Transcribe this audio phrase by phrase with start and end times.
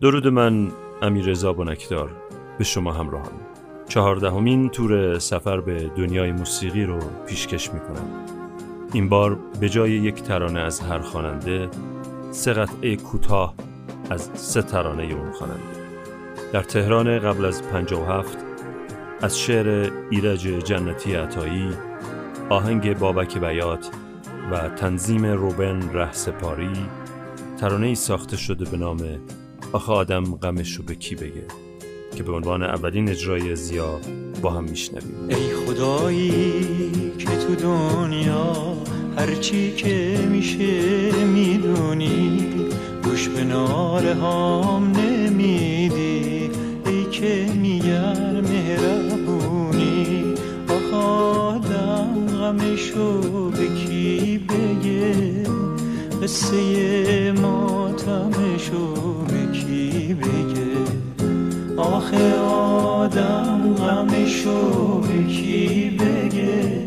[0.00, 0.68] درود من
[1.02, 2.10] امیر رضا بنکدار.
[2.58, 3.32] به شما همراهم.
[3.88, 8.10] چهاردهمین تور سفر به دنیای موسیقی رو پیشکش می‌کنم.
[8.92, 11.68] این بار به جای یک ترانه از هر خواننده
[12.30, 13.54] سه قطعه کوتاه
[14.10, 15.62] از سه ترانه اون خواننده.
[16.52, 18.38] در تهران قبل از 57
[19.22, 21.68] از شعر ایرج جنتی عطایی
[22.48, 23.90] آهنگ بابک بیات
[24.52, 26.72] و تنظیم روبن رهسپاری
[27.60, 28.98] ترانه ای ساخته شده به نام
[29.72, 31.44] آخه آدم غمشو به کی بگه؟
[32.16, 34.00] که به عنوان اولین اجرای زیا
[34.42, 35.28] با هم میشنویم.
[35.28, 36.70] ای خدایی
[37.18, 38.74] که تو دنیا
[39.16, 42.46] هرچی که میشه می‌دونی
[43.04, 46.50] گوش به ناله هام نمیدی.
[46.86, 50.34] ای که میگر مهربونی
[50.68, 55.14] آخ آدم غمشو به کی بگه؟
[56.22, 58.97] قصه ماتمشو
[59.68, 60.78] کی بگه
[61.76, 66.80] آخه آدم غمشو به کی بگه؟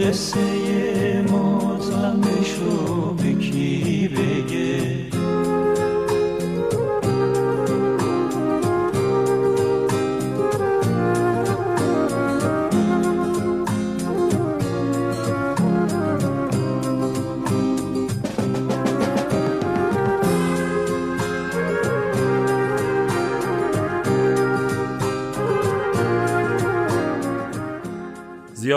[0.00, 4.08] قصه ماتمشو به کی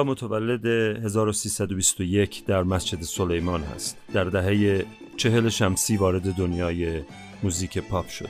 [0.04, 3.98] متولد 1321 در مسجد سلیمان هست.
[4.14, 4.86] در دهه
[5.18, 7.02] چهل شمسی وارد دنیای
[7.44, 8.30] موزیک پاپ شد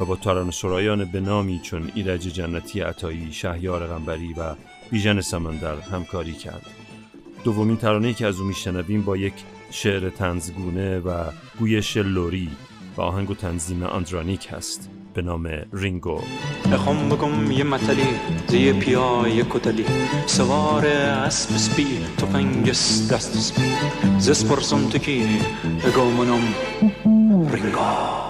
[0.00, 4.54] و با ترانه‌سرایان به نامی چون ایرج جنتی عطایی، شهیار غنبری و
[4.90, 6.66] بیژن سمندر همکاری کرد.
[7.44, 9.34] دومین ترانه‌ای که از او میشنویم با یک
[9.70, 11.24] شعر تنزگونه و
[11.58, 12.50] گویش لوری
[12.96, 14.90] و آهنگ و تنظیم آندرانیک هست.
[15.14, 16.20] به نام رینگو.
[16.72, 18.08] بخوام بگم یه متلی
[18.48, 19.84] زی پیای کتلی.
[20.26, 21.86] سوار اسب سپی
[22.18, 23.72] تفنگس دست سپی.
[24.18, 25.22] زس پرسم تکی
[25.84, 26.44] بگو منم
[27.52, 28.27] رینگو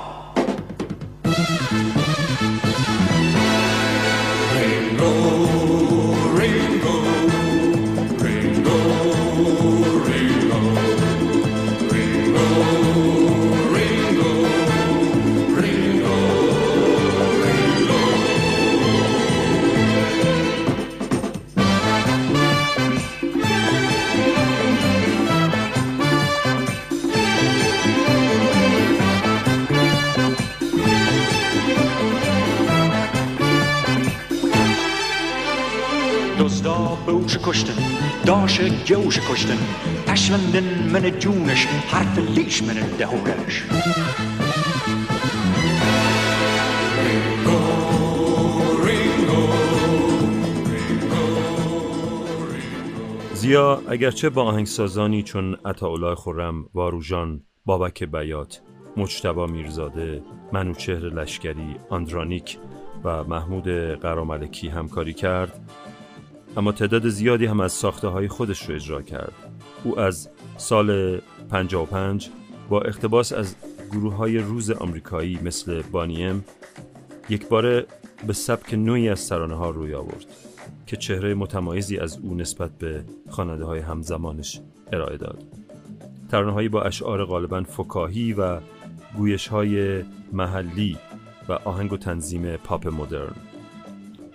[37.48, 37.82] کشتن
[38.26, 39.58] داش جوش کشتن
[40.06, 43.64] پشوندن من جونش حرف لیش من دهورش
[53.34, 58.60] زیا اگرچه با آهنگسازانی چون عطاالله خرم، واروژان، بابک بیات،
[58.96, 60.22] مجتبا میرزاده،
[60.52, 62.58] منوچهر لشکری، آندرانیک
[63.04, 63.68] و محمود
[64.00, 65.60] قراملکی همکاری کرد
[66.58, 69.32] اما تعداد زیادی هم از ساخته های خودش رو اجرا کرد.
[69.84, 71.18] او از سال
[71.50, 72.30] 55
[72.68, 73.54] با اقتباس از
[73.92, 76.44] گروه های روز آمریکایی مثل بانیم
[77.28, 77.86] یک باره
[78.26, 80.26] به سبک نوعی از ترانه ها روی آورد
[80.86, 84.60] که چهره متمایزی از او نسبت به خواننده های همزمانش
[84.92, 85.42] ارائه داد.
[86.30, 88.60] ترانه با اشعار غالبا فکاهی و
[89.16, 90.02] گویش های
[90.32, 90.98] محلی
[91.48, 93.47] و آهنگ و تنظیم پاپ مدرن.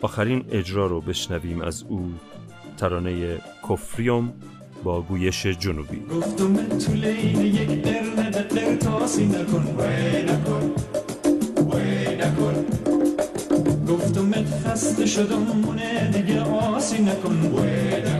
[0.04, 2.14] آخرین اجرا رو بشنویم از او
[2.78, 3.38] ترانه
[3.70, 4.34] کفریوم
[4.84, 6.00] با گویش جنوبی.
[6.00, 10.72] گفتم تو لین یک قرن قرتاسی نکن وی نکن
[11.72, 12.66] وی نکن.
[13.88, 18.13] گفتم خسته شدم مونه دیگه آسی نکن وی نکن.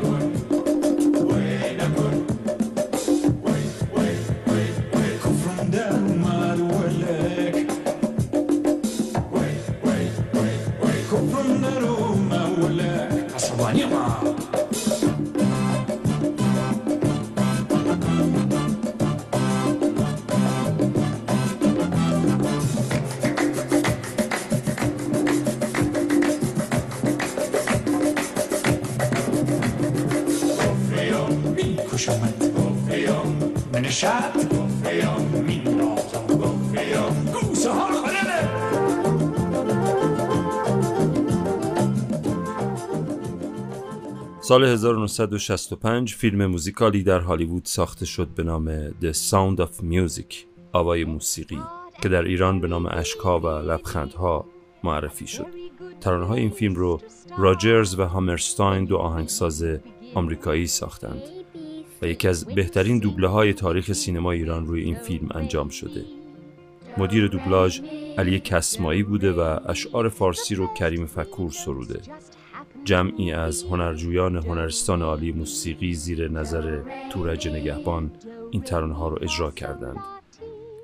[32.10, 34.34] گفریام من شب
[37.34, 37.94] گوسه ها
[44.42, 50.36] سال 1965 فیلم موزیکالی در هالیوود ساخته شد به نام The Sound of Music
[50.74, 51.60] آوای موسیقی
[52.02, 54.46] که در ایران به نام اشکها و لبخندها
[54.84, 55.48] معرفی شد.
[56.02, 57.02] ترانه های این فیلم رو
[57.38, 59.66] راجرز و هامرستاین دو آهنگساز
[60.16, 61.43] آمریکایی ساختند.
[62.04, 66.06] و یکی از بهترین دوبله های تاریخ سینما ایران روی این فیلم انجام شده.
[66.98, 67.80] مدیر دوبلاژ
[68.18, 72.00] علی کسمایی بوده و اشعار فارسی رو کریم فکور سروده.
[72.84, 76.80] جمعی از هنرجویان هنرستان عالی موسیقی زیر نظر
[77.12, 78.12] تورج نگهبان
[78.52, 80.00] این ترانه ها رو اجرا کردند.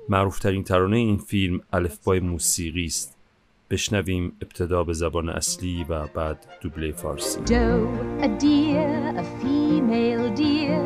[0.08, 3.19] معروفترین ترانه این فیلم الفبای موسیقی است.
[3.69, 7.87] بشنویم ابتدا به زبان اصلی و بعد دوبله فارسی Doe,
[8.21, 10.83] a deer, a female deer,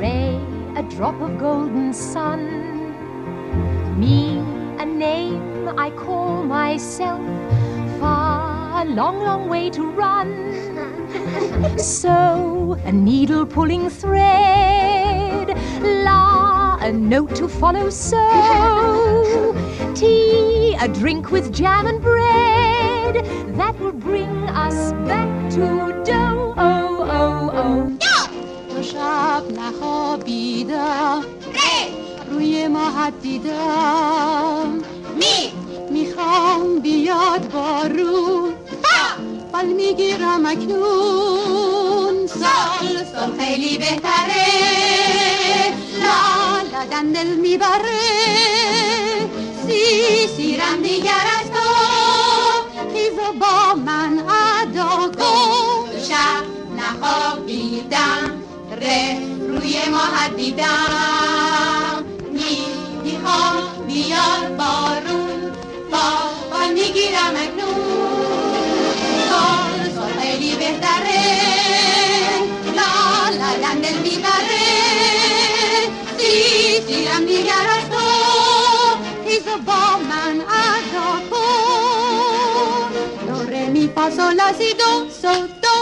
[0.00, 0.34] Ray,
[0.80, 2.40] a drop of golden sun.
[4.00, 4.18] Me,
[4.84, 7.20] a name I call myself,
[8.00, 10.30] far, a long, long way to run.
[11.78, 15.48] So, a needle pulling thread,
[16.06, 18.24] la, a note to follow, so,
[19.54, 19.65] tea,
[20.87, 23.15] a drink with jam and bread,
[23.59, 24.33] that will bring
[24.65, 25.65] us back to
[26.09, 26.53] dough.
[26.57, 27.81] Oh, oh, oh.
[28.69, 31.23] تو شب نخوابیدم
[32.31, 34.81] روی ماهت دیدم
[35.19, 35.39] می
[35.91, 38.53] می‌خوام بیاد بارون
[39.53, 44.47] بل می‌گیرم اکنون سال سال خیلی بهتره
[46.03, 48.86] لا لدن دل می‌بره
[49.67, 51.69] سی سیرم دیگر از تو
[52.93, 56.43] خیز و با من ادا کن شب
[56.77, 58.31] نخوابیدم
[58.81, 62.57] ره روی ماه دیدم می
[63.03, 65.51] می‌خوام بیاد بارون
[65.91, 66.03] با
[66.51, 68.47] با می‌گیرم اکنون
[69.95, 71.26] سال خیلی بهتره
[79.65, 82.57] با من ادا کن.
[83.27, 83.89] دو می
[84.53, 85.27] سی دو سو
[85.61, 85.75] دو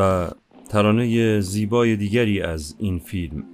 [0.00, 0.28] و
[0.68, 3.44] ترانه زیبای دیگری از این فیلم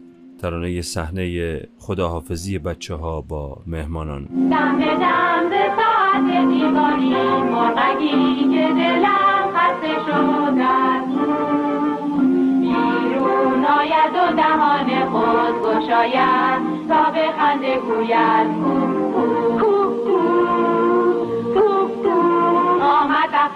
[0.43, 4.25] ترانه صحنه خداحافظی بچه ها با مهمانان.
[4.25, 7.15] دم به دم به ساعت دیوانی
[7.51, 12.61] مرغکی که دلم خسته شد از اون.
[12.61, 19.04] بیرون آید و دهان خود گشاید تا به خنده گوید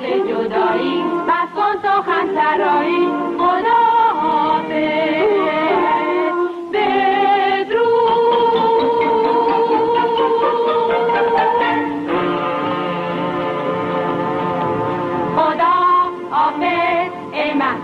[0.00, 3.09] وقت جدایی بس کن سخن سرایی.
[3.39, 5.29] خدا حافظ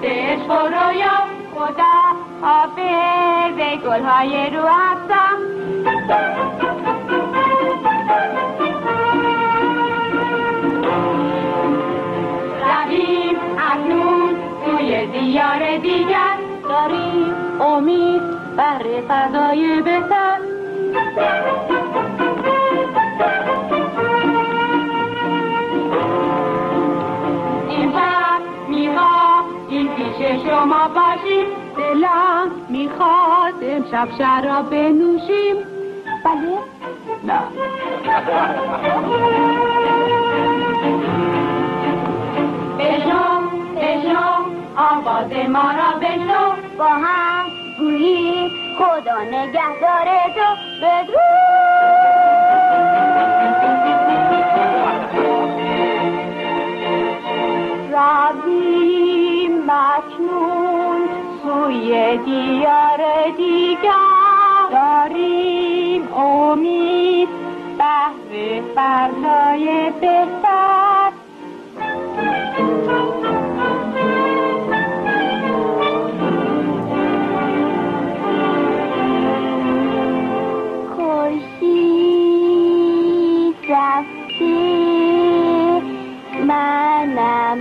[0.04, 1.16] عشق و رویا
[1.54, 1.94] خدا
[2.42, 6.63] حافظ ای گلهای رو افزا
[15.24, 16.36] دیار دیگر
[16.68, 18.22] داریم امید
[18.56, 20.38] بر فضای بهتر.
[27.68, 31.46] این شب می‌خواد این پیش شما باشیم.
[31.76, 35.56] دلم می‌خواد امشب شراب بنوشیم.
[36.24, 36.58] بله؟
[37.24, 37.40] نه.
[44.76, 47.46] آواز ما را بشنو با هم
[47.78, 52.04] گویی خدا نگهدار تو بدرود.
[57.92, 61.08] رویم مکنون
[61.42, 63.00] سوی دیار
[63.36, 63.90] دیگر.
[64.72, 67.28] داریم امید
[67.78, 70.43] بهر فردای بهتر.
[86.44, 87.60] منم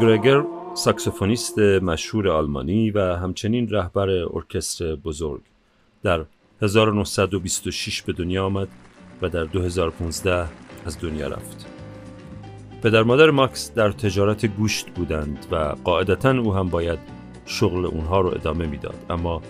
[0.00, 5.40] گرگر ساکسوفونیست مشهور آلمانی و همچنین رهبر ارکستر بزرگ
[6.02, 6.24] در
[6.62, 8.68] 1926 به دنیا آمد
[9.22, 10.46] و در 2015
[10.86, 11.66] از دنیا رفت.
[12.82, 16.98] پدر مادر ماکس در تجارت گوشت بودند و قاعدتا او هم باید
[17.46, 19.42] شغل اونها رو ادامه می‌داد اما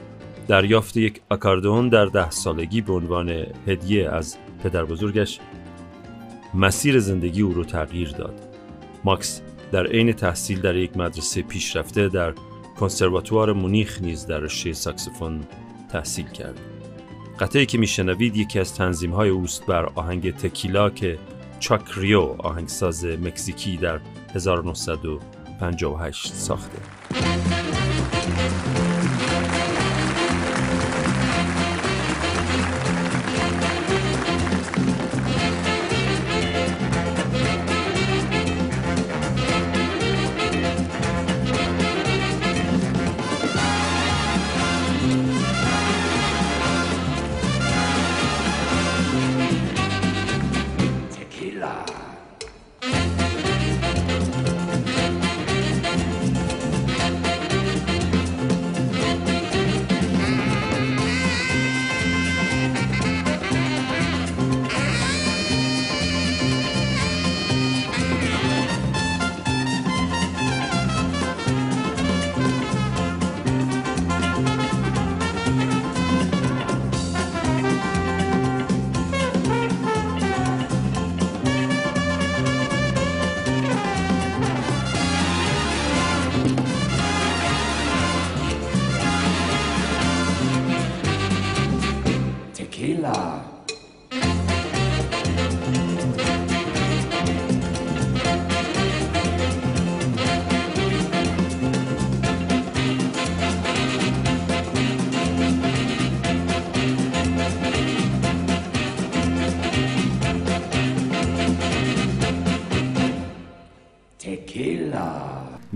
[0.49, 5.41] دریافت یک اکاردئون در ده سالگی به عنوان هدیه از پدر بزرگش
[6.55, 8.35] مسیر زندگی او رو تغییر داد.
[9.05, 12.35] ماکس در عین تحصیل در یک مدرسه پیشرفته در
[12.81, 15.41] کنسرواتوار مونیخ نیز در رشته ساکسیفون
[15.93, 16.61] تحصیل کرد.
[17.41, 21.19] قطعی که میشنوید یکی از تنظیم های اوست بر آهنگ تکیلا که
[21.61, 24.01] چاک ریو آهنگساز مکزیکی در
[24.35, 26.79] 1958 ساخته.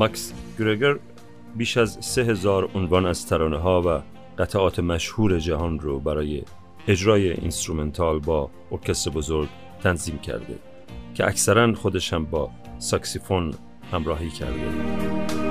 [0.00, 0.96] ماکس گرگر
[1.56, 4.02] بیش از سه هزار عنوان از ترانه ها و
[4.42, 6.42] قطعات مشهور جهان رو برای
[6.88, 9.48] اجرای instrumental با ارکستر بزرگ
[9.82, 10.58] تنظیم کرده
[11.14, 13.54] که اکثرا خودش هم با ساکسیفون
[13.92, 15.49] همراهی کرده.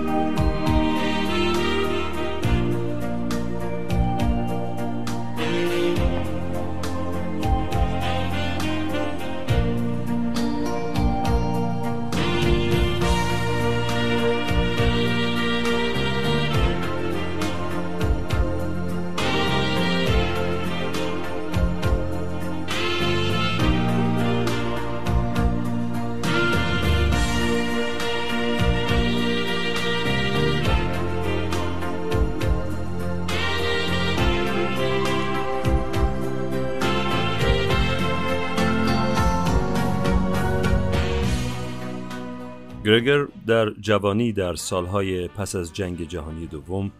[42.89, 46.91] گرگر در جوانی در سالهای پس از جنگ جهانی دوم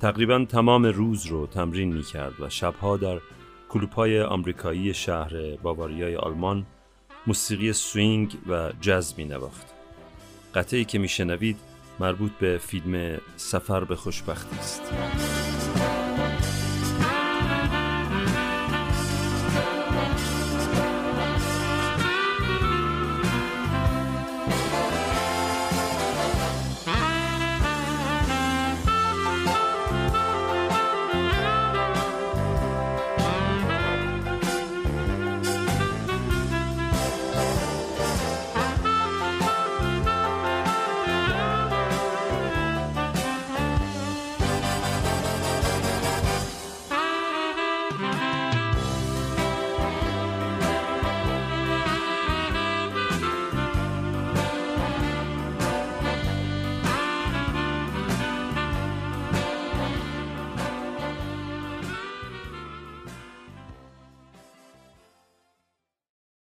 [0.00, 3.20] تقریبا تمام روز رو تمرین می کرد و شبها در
[3.68, 6.66] کلوپای آمریکایی شهر باواریای آلمان
[7.26, 9.66] موسیقی سوینگ و جز می نواخت.
[10.54, 11.56] قطعی که می شنوید
[12.00, 14.82] مربوط به فیلم سفر به خوشبختی است.